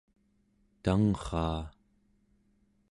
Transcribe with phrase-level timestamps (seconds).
[0.83, 1.63] tangrraa